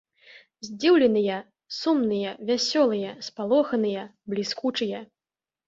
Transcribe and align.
Здзіўленыя, 0.67 1.35
сумныя, 1.79 2.33
вясёлыя, 2.49 3.13
спалоханыя, 3.29 4.09
бліскучыя. 4.35 5.07